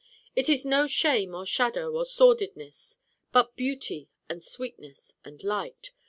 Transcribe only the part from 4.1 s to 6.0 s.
and sweetness and light.